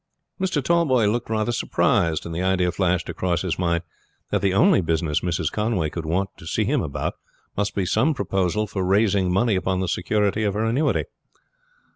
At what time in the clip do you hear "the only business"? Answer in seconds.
4.41-5.19